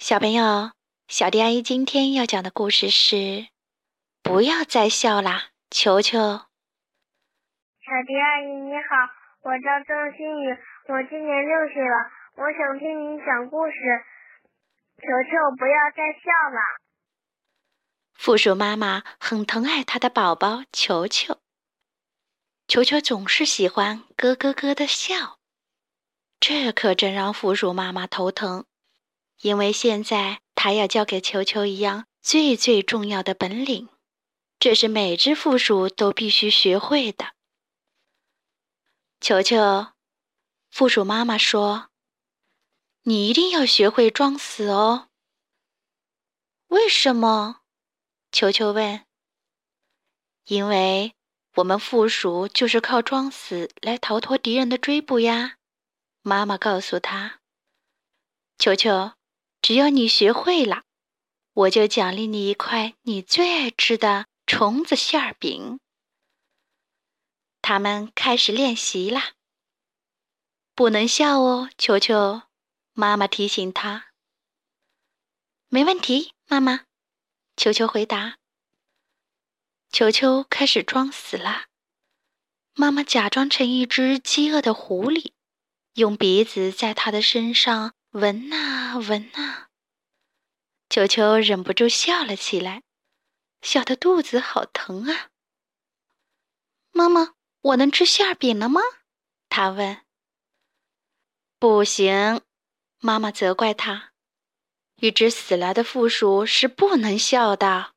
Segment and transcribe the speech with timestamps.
[0.00, 0.70] 小朋友，
[1.08, 3.48] 小迪阿姨今天要讲的故事是：
[4.22, 6.18] 不要再笑啦，球球。
[6.20, 9.10] 小迪阿姨你好，
[9.42, 10.56] 我叫郑新宇，
[10.86, 11.96] 我今年六岁了，
[12.36, 13.74] 我想听你讲故事。
[14.98, 16.60] 球球，不要再笑了。
[18.14, 21.38] 负鼠妈妈很疼爱她的宝宝球球，
[22.68, 25.38] 球球总是喜欢咯咯咯的笑，
[26.38, 28.64] 这可真让负鼠妈妈头疼。
[29.40, 33.88] 因为现在他要教给球球一样最最重要的本领，
[34.58, 37.34] 这是每只负鼠都必须学会的。
[39.20, 39.92] 球球，
[40.70, 41.90] 负鼠妈妈说
[43.04, 45.08] ：“你一定要学会装死哦。”
[46.68, 47.60] 为什么？
[48.32, 49.04] 球球问。
[50.44, 51.14] 因为
[51.56, 55.58] 我们负鼠就是靠装死来逃脱敌人的追捕呀。
[56.22, 57.40] 妈妈告诉他
[58.58, 59.12] ：“球球。”
[59.68, 60.84] 只要你学会了，
[61.52, 65.78] 我就奖励你一块你最爱吃的虫子馅儿饼。
[67.60, 69.34] 他们开始练习啦，
[70.74, 72.44] 不能笑哦，球球。
[72.94, 74.06] 妈妈提醒他。
[75.68, 76.86] 没问题，妈妈。
[77.54, 78.38] 球球回答。
[79.92, 81.66] 球球开始装死了。
[82.72, 85.32] 妈妈假装成一只饥饿的狐狸，
[85.92, 89.68] 用鼻子在他的身上闻啊闻啊。
[90.88, 92.82] 球球忍不住笑了起来，
[93.60, 95.28] 笑得肚子好疼啊！
[96.90, 98.80] 妈妈，我能吃馅饼了吗？
[99.50, 100.04] 他问。
[101.58, 102.40] 不行，
[103.00, 104.12] 妈妈责怪他。
[104.96, 107.92] 一只死了的负鼠是不能笑的。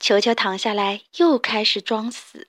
[0.00, 2.48] 球球躺下来，又开始装死。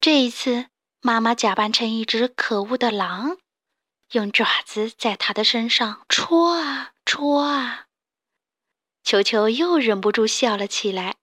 [0.00, 3.38] 这一次，妈妈假扮成一只可恶的狼。
[4.12, 7.88] 用爪子在他的身上戳啊戳啊，
[9.02, 11.16] 球球又忍不住笑了起来。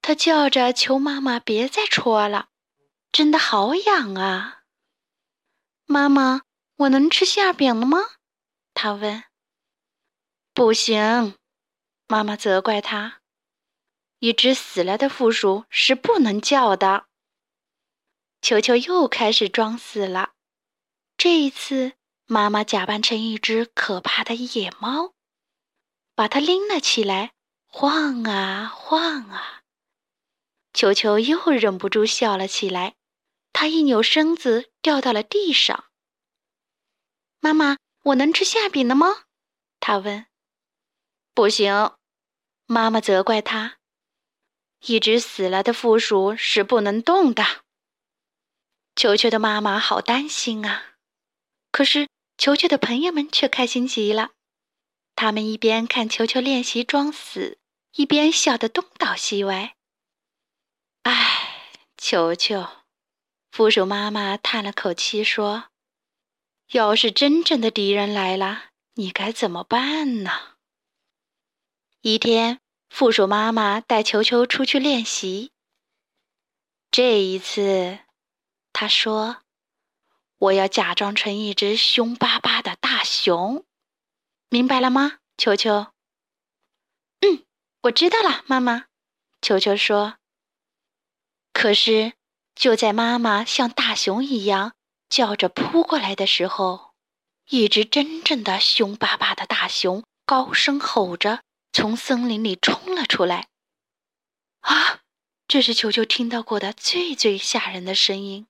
[0.00, 2.48] 他叫着求妈妈别再戳了，
[3.12, 4.62] 真的好痒啊！
[5.84, 6.42] 妈妈，
[6.76, 7.98] 我能吃馅饼了吗？
[8.74, 9.24] 他问。
[10.54, 11.36] 不行，
[12.08, 13.20] 妈妈责怪他。
[14.18, 17.06] 一只死了的负鼠是不能叫的。
[18.40, 20.32] 球球又开始装死了。
[21.22, 21.92] 这一次，
[22.26, 25.14] 妈妈假扮成一只可怕的野猫，
[26.16, 27.30] 把它拎了起来，
[27.68, 29.62] 晃啊晃啊。
[30.72, 32.96] 球球又忍不住笑了起来，
[33.52, 35.84] 他一扭身子掉到了地上。
[37.38, 39.22] 妈妈，我能吃馅饼了吗？
[39.78, 40.26] 他问。
[41.34, 41.92] 不行，
[42.66, 43.76] 妈妈责怪他。
[44.86, 47.44] 一只死了的负鼠是不能动的。
[48.96, 50.88] 球球的妈妈好担心啊。
[51.72, 52.06] 可是，
[52.36, 54.32] 球球的朋友们却开心极了。
[55.16, 57.58] 他们一边看球球练习装死，
[57.92, 59.74] 一边笑得东倒西歪。
[61.04, 62.68] 唉，球球，
[63.50, 65.70] 负鼠妈妈叹了口气说
[66.72, 70.56] ：“要是真正的敌人来了，你该怎么办呢？”
[72.02, 72.60] 一天，
[72.90, 75.52] 负鼠妈妈带球球出去练习。
[76.90, 78.00] 这一次，
[78.74, 79.41] 她说。
[80.42, 83.64] 我要假装成一只凶巴巴的大熊，
[84.48, 85.92] 明白了吗，球球？
[87.20, 87.44] 嗯，
[87.82, 88.86] 我知道了，妈妈。
[89.40, 90.16] 球球说。
[91.52, 92.14] 可是，
[92.56, 94.74] 就在妈妈像大熊一样
[95.08, 96.92] 叫着扑过来的时候，
[97.50, 101.42] 一只真正的凶巴巴的大熊高声吼着
[101.72, 103.46] 从森林里冲了出来。
[104.62, 105.02] 啊，
[105.46, 108.48] 这是球球听到过的最最吓人的声音。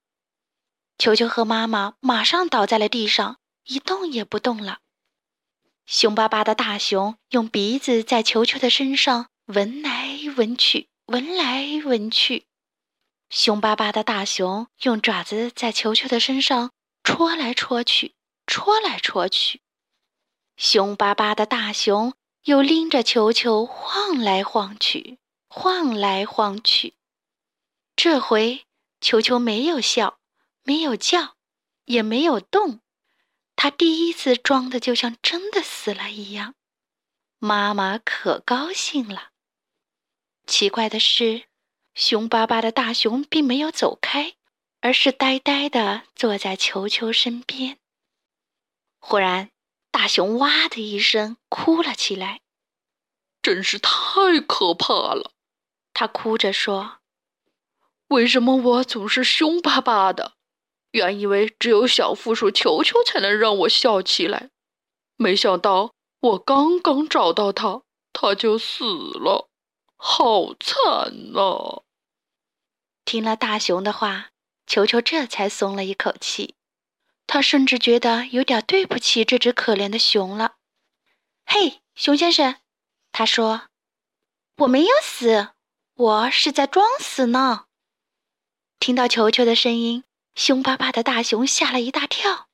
[1.03, 4.79] 球球和妈妈马上倒在了地上，一动也不动了。
[5.85, 12.45] 凶巴巴的大熊用鼻子在球球的身上闻来闻去，闻来闻去。
[13.31, 16.71] 凶巴巴的大熊用爪子在球球的身上
[17.03, 18.15] 戳来戳去，
[18.47, 19.61] 戳来戳去。
[20.57, 25.19] 凶巴巴的大熊又拎着球球晃来晃去，
[25.49, 26.95] 晃来晃去。
[27.97, 28.65] 这回
[29.01, 30.21] 球球没有笑。
[30.65, 31.37] 没有叫，
[31.85, 32.81] 也没有动，
[33.57, 36.55] 他第一次装的就像真的死了一样。
[37.39, 39.31] 妈妈可高兴了。
[40.47, 41.45] 奇怪的是，
[41.95, 44.35] 凶巴巴的大熊并没有走开，
[44.81, 47.79] 而是呆呆的坐在球球身边。
[48.99, 49.51] 忽然，
[49.91, 52.43] 大熊哇的一声哭了起来，
[53.43, 53.91] 真是太
[54.47, 55.33] 可怕了。
[55.93, 57.01] 他哭着说
[58.09, 60.37] ：“为什么我总是凶巴巴的？”
[60.93, 64.51] 原以为只有小负鼠球球才能让我笑起来，
[65.17, 69.49] 没想到我刚刚找到它，它就死了，
[69.97, 71.83] 好惨呐！”
[73.05, 74.31] 听了大熊的话，
[74.67, 76.55] 球球这才松了一口气。
[77.27, 80.57] 他甚至觉得有点对不起这只可怜的熊了。
[81.47, 82.57] 嘿，熊先生，
[83.11, 83.69] 他说
[84.59, 85.49] ：“我没有死，
[85.95, 87.67] 我是在装死呢。”
[88.79, 92.49] 听到球球的声音，凶巴巴的大熊吓了一大跳。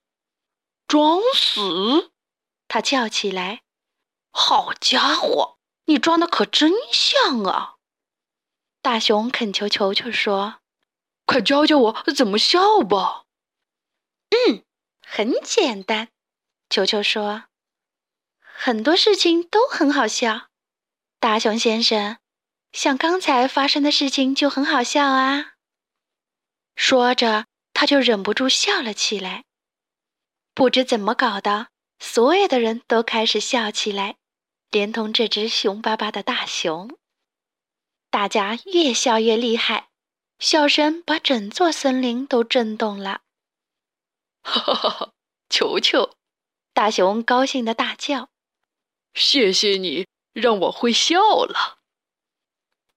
[0.87, 2.13] 装死！
[2.67, 3.63] 他叫起来
[4.33, 7.77] ：“好家伙，你装的可真像啊！”
[8.81, 10.61] 大熊恳求球球说
[11.27, 13.25] ：“快教教我怎么笑吧。”
[14.49, 14.65] 嗯，
[15.01, 16.09] 很简单。
[16.71, 17.45] 球球说
[18.41, 20.49] ：“很多事情都很好笑。”
[21.21, 22.19] 大熊先生，
[22.73, 25.55] 像刚才发生的事情就很好笑啊。
[26.77, 27.47] 说着，
[27.79, 29.45] 他就忍不住笑了起来。
[30.53, 31.69] 不知怎么搞的，
[32.01, 34.17] 所有的人都开始笑起来，
[34.69, 36.99] 连同这只凶巴巴的大熊。
[38.11, 39.91] 大家越笑越厉害，
[40.41, 43.21] 笑声把整座森林都震动了。
[44.43, 45.13] 哈哈哈哈！
[45.49, 46.17] 球球，
[46.73, 48.31] 大熊高兴的大叫
[49.15, 51.79] ：“谢谢你让我会笑了。”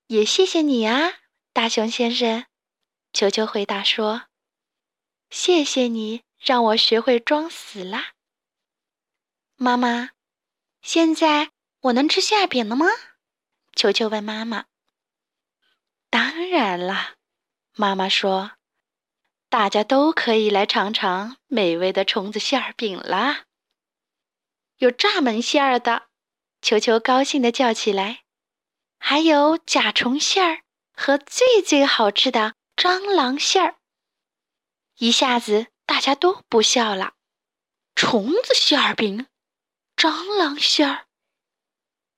[0.08, 1.20] 也谢谢你啊，
[1.54, 2.48] 大熊先生。
[3.14, 4.24] 球球回答说
[5.32, 8.14] ：“谢谢你。”让我学会装死啦，
[9.58, 10.10] 妈妈。
[10.82, 11.52] 现在
[11.82, 12.88] 我能吃馅饼了吗？
[13.76, 14.66] 球球问妈妈。
[16.10, 17.14] 当然啦，
[17.76, 18.54] 妈妈说，
[19.50, 23.44] 大家都可以来尝尝美味的虫子馅饼啦。
[24.78, 26.08] 有蚱蜢馅儿的，
[26.60, 28.24] 球球高兴的叫起来。
[28.98, 33.76] 还有甲虫馅儿和最最好吃的蟑螂馅儿。
[35.02, 35.68] 一下子。
[35.92, 37.16] 大家都不笑了。
[37.96, 39.28] 虫子馅儿饼，
[39.98, 41.06] 蟑螂馅儿，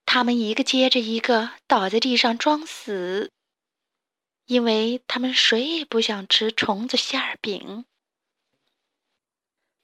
[0.06, 3.32] 他们一个接着一个倒在地上装死，
[4.46, 7.86] 因为他们谁也不想吃虫子馅儿饼。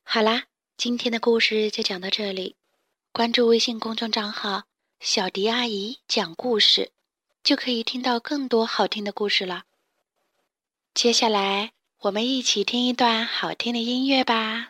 [0.03, 0.43] 好啦，
[0.77, 2.57] 今天的故事就讲到这里。
[3.11, 4.65] 关注微信公众账号
[5.01, 6.91] “小迪阿姨讲故事”，
[7.43, 9.63] 就可以听到更多好听的故事了。
[10.93, 11.78] 接下来。
[12.03, 14.69] 我们一起听一段好听的音乐吧。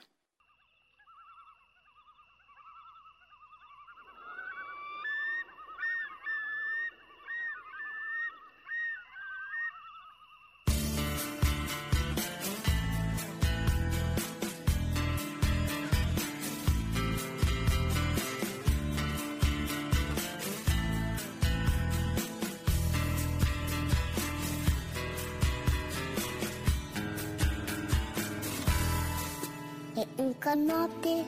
[30.41, 31.25] Încă noapte.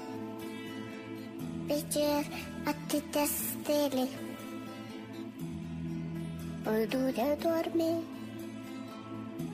[1.67, 2.25] Pe cer
[2.65, 4.07] atâtea stele?
[6.63, 7.91] Pădurea doarme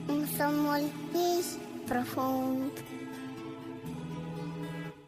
[0.08, 0.82] Un somnul
[1.14, 1.44] ei
[1.84, 2.72] profund.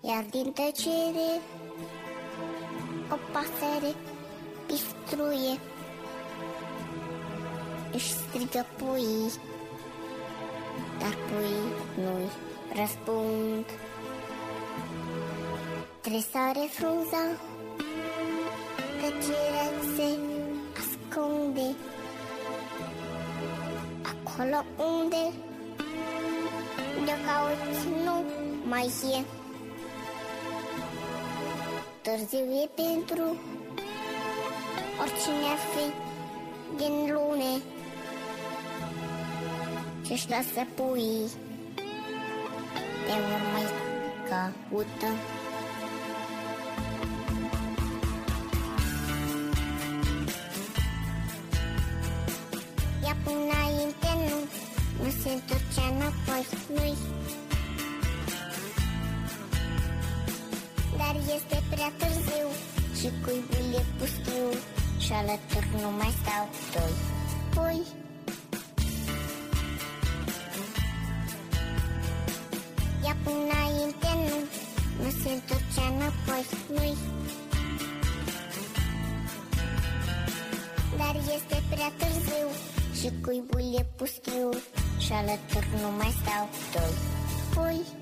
[0.01, 1.31] Iar din tăcere
[3.11, 3.95] O pasăre
[4.67, 5.59] pistruie
[7.93, 9.33] Își strigă puii
[10.99, 12.31] Dar puii nu-i
[12.75, 13.65] răspund
[16.11, 17.23] Tresare frunza,
[19.01, 20.19] tăcerea se
[20.81, 21.75] ascunde
[24.03, 25.33] Acolo unde
[27.05, 28.25] de cauți nu
[28.69, 29.25] mai e.
[32.03, 33.37] Târziu e pentru
[35.01, 35.93] oricine ar fi
[36.77, 37.63] din lune
[40.07, 41.31] Ce-și lasă puii
[43.07, 43.63] de urmă
[44.29, 45.40] caută
[55.23, 56.97] se întorcea înapoi noi
[60.97, 62.49] Dar este prea târziu
[62.99, 64.47] Și cuibul e pustiu
[64.99, 66.95] Și alături nu mai stau doi.
[67.55, 67.81] Pui
[73.05, 74.39] Ia până înainte nu.
[75.05, 75.31] Nu se
[75.81, 76.97] întorcea înapoi noi
[80.97, 82.47] Dar este prea târziu
[82.95, 84.51] Și cuibul e pustiu
[84.99, 86.95] și alături nu mai stau doi.
[87.55, 88.00] Pui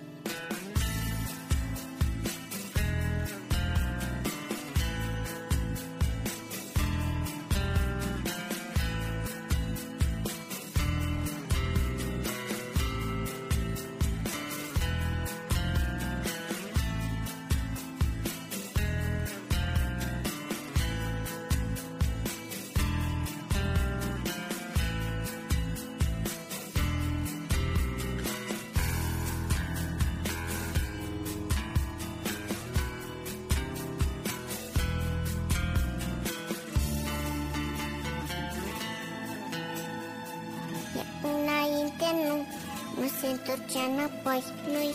[43.68, 44.94] întorcea înapoi nu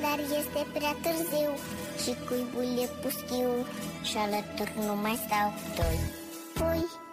[0.00, 1.50] Dar este prea târziu
[2.02, 3.66] și cuibul e pustiu
[4.02, 5.98] Și alături nu mai stau doi.
[6.54, 7.03] Pui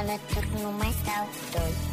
[0.00, 1.89] ela tornou mais tal dois.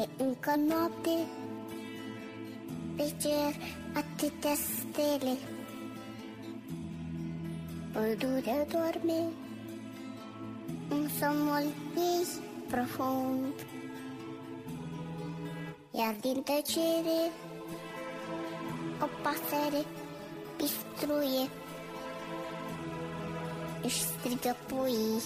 [0.00, 1.10] E încă noapte.
[2.96, 3.54] Pe cer
[3.94, 5.36] atâtea stele.
[7.92, 9.20] Pădurea doarme
[10.88, 12.26] În somnul ei
[12.68, 13.54] profund.
[15.90, 17.20] Iar din tăcere
[19.02, 19.84] O pasăre
[20.56, 21.48] pistruie
[23.82, 25.22] Își strigă puii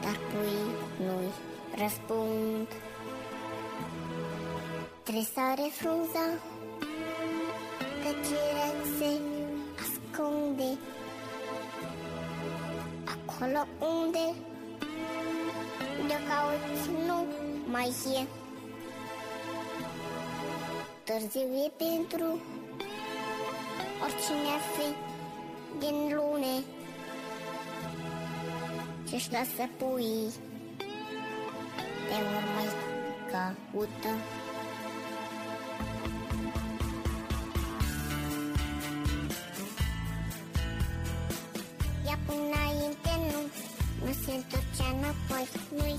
[0.00, 1.32] Dar puii nu-i
[1.78, 2.68] răspund
[5.04, 6.26] Tresare frunza
[8.02, 9.20] Tăcerea se
[9.82, 10.78] ascunde
[13.04, 14.34] Acolo unde
[16.06, 17.26] De cauți nu
[17.70, 18.26] mai e.
[21.04, 22.40] Târziu e pentru
[24.02, 24.94] Oricine ar fi
[25.78, 26.62] din lune
[29.08, 30.32] Ce-și lasă puii
[32.08, 32.64] Te urmă
[33.30, 34.41] caută
[45.12, 45.98] întorcea înapoi nu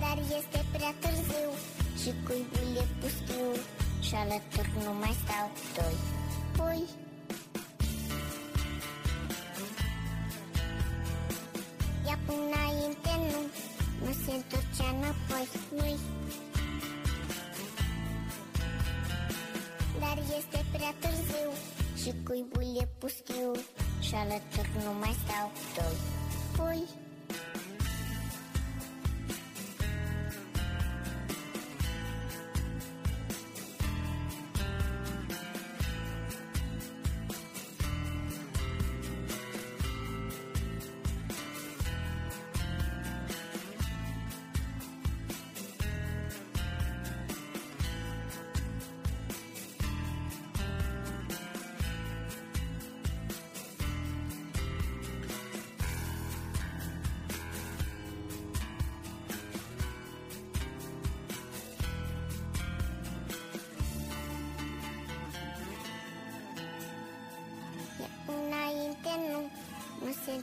[0.00, 1.50] Dar este prea târziu
[2.02, 3.46] Și cuibul e pustiu
[4.00, 5.96] Și alături nu mai stau doi.
[6.56, 6.88] Pui
[12.06, 13.40] Ea până înainte nu
[14.06, 15.48] Nu se întorcea înapoi.
[15.76, 15.98] Nu
[20.00, 21.50] Dar este prea târziu
[22.02, 23.52] Și cuibul e pustiu
[24.12, 25.96] Já lhe tornou mais alto.
[26.54, 26.86] Foi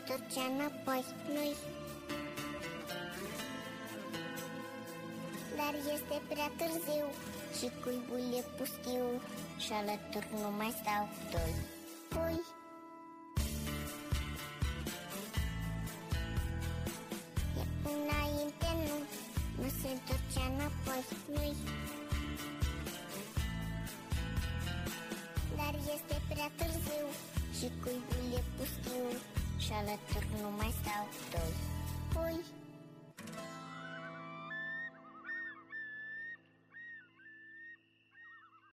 [0.09, 1.55] nu se întorcea înapoi, nu
[5.55, 7.05] Dar este prea târziu
[7.57, 9.21] și cuibul e pustiu
[9.57, 11.78] Și alături nu mai stau doi